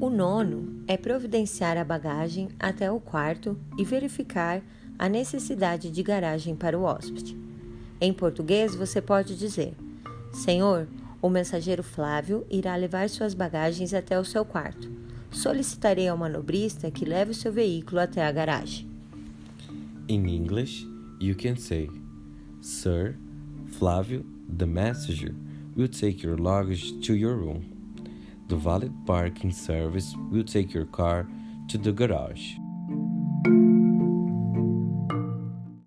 O 0.00 0.08
nono 0.08 0.84
é 0.86 0.96
providenciar 0.96 1.76
a 1.76 1.82
bagagem 1.82 2.48
até 2.56 2.88
o 2.88 3.00
quarto 3.00 3.58
e 3.76 3.84
verificar 3.84 4.62
a 4.96 5.08
necessidade 5.08 5.90
de 5.90 6.02
garagem 6.04 6.54
para 6.54 6.78
o 6.78 6.84
hóspede. 6.84 7.36
Em 8.00 8.12
português, 8.12 8.76
você 8.76 9.02
pode 9.02 9.36
dizer: 9.36 9.74
Senhor, 10.32 10.86
o 11.20 11.28
mensageiro 11.28 11.82
Flávio 11.82 12.46
irá 12.48 12.76
levar 12.76 13.08
suas 13.08 13.34
bagagens 13.34 13.92
até 13.92 14.20
o 14.20 14.24
seu 14.24 14.44
quarto. 14.44 14.88
Solicitarei 15.32 16.06
ao 16.06 16.16
manobrista 16.16 16.92
que 16.92 17.04
leve 17.04 17.32
o 17.32 17.34
seu 17.34 17.52
veículo 17.52 18.00
até 18.00 18.24
a 18.24 18.30
garagem. 18.30 18.88
In 20.08 20.28
English, 20.28 20.86
you 21.20 21.34
can 21.34 21.56
say, 21.56 21.90
Sir, 22.60 23.16
Flávio, 23.66 24.24
the 24.48 24.64
messenger, 24.64 25.34
will 25.76 25.88
take 25.88 26.24
your 26.24 26.38
luggage 26.38 26.92
to 27.00 27.14
your 27.14 27.36
room. 27.36 27.77
The 28.48 28.56
valet 28.56 28.90
parking 29.04 29.52
service 29.52 30.14
will 30.30 30.44
take 30.44 30.72
your 30.72 30.86
car 30.86 31.26
to 31.68 31.76
the 31.76 31.92
garage. 31.92 32.56